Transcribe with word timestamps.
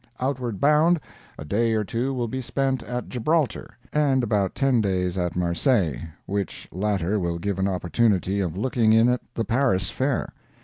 Outward 0.19 0.59
bound, 0.59 0.99
a 1.37 1.45
day 1.45 1.73
or 1.75 1.83
two 1.83 2.11
will 2.11 2.27
be 2.27 2.41
spent 2.41 2.81
at 2.81 3.07
Gibraltar, 3.07 3.77
and 3.93 4.23
about 4.23 4.55
ten 4.55 4.81
days 4.81 5.15
at 5.15 5.35
Marseilles, 5.35 5.99
which 6.25 6.67
latter 6.71 7.19
will 7.19 7.37
give 7.37 7.59
an 7.59 7.67
opportunity 7.67 8.39
of 8.39 8.57
looking 8.57 8.93
in 8.93 9.09
at 9.09 9.21
the 9.35 9.45
Paris 9.45 9.91
fair. 9.91 10.33